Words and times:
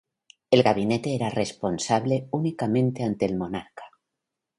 El 0.49 0.63
gabinete 0.63 1.13
era 1.13 1.29
responsable 1.29 2.27
únicamente 2.31 3.03
ante 3.03 3.27
el 3.27 3.37
monarca. 3.37 3.83